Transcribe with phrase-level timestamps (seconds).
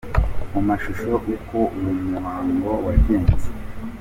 [0.53, 3.35] Mu mashusho uko uwo muhango wagenze.